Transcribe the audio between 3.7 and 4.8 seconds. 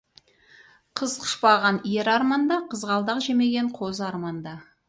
қозы арманда.